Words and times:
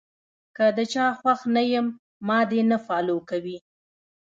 کۀ 0.55 0.67
د 0.77 0.79
چا 0.93 1.05
خوښ 1.19 1.39
نۀ 1.53 1.63
يم 1.73 1.87
ما 2.27 2.39
دې 2.49 2.61
نۀ 2.69 2.77
فالو 2.85 3.17
کوي- 3.29 3.57